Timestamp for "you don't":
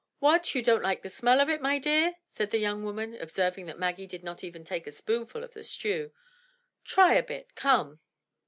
0.55-0.81